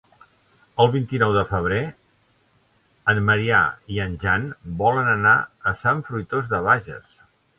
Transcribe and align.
El 0.83 0.87
vint-i-nou 0.93 1.33
de 1.35 1.43
febrer 1.49 1.81
en 3.13 3.21
Maria 3.29 3.59
i 3.97 4.01
en 4.07 4.17
Jan 4.25 4.49
volen 4.81 5.13
anar 5.13 5.37
a 5.73 5.75
Sant 5.83 6.05
Fruitós 6.11 6.49
de 6.55 6.63
Bages. 6.69 7.17